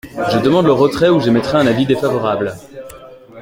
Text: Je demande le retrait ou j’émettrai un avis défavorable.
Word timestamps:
Je 0.31 0.39
demande 0.39 0.65
le 0.65 0.71
retrait 0.71 1.09
ou 1.09 1.19
j’émettrai 1.19 1.59
un 1.59 1.67
avis 1.67 1.85
défavorable. 1.85 2.55